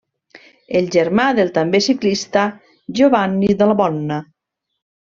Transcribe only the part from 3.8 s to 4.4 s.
Bona.